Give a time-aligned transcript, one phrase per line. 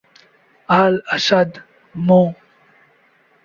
[0.69, 1.49] Al-Assad,
[1.95, 2.21] Md.